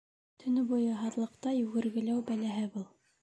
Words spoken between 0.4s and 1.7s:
—Төнө буйы һаҙлыҡта